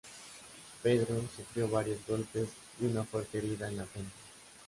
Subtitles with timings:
[0.81, 4.11] Pedro sufrió varios golpes y una fuerte herida en la frente.